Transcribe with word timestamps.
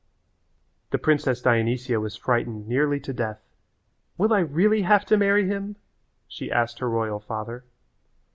The 0.89 0.97
princess 0.97 1.43
Dionysia 1.43 1.99
was 1.99 2.15
frightened 2.15 2.67
nearly 2.67 2.99
to 3.01 3.13
death. 3.13 3.39
"Will 4.17 4.33
I 4.33 4.39
really 4.39 4.81
have 4.81 5.05
to 5.05 5.15
marry 5.15 5.45
him?" 5.45 5.75
she 6.27 6.51
asked 6.51 6.79
her 6.79 6.89
royal 6.89 7.19
father. 7.19 7.63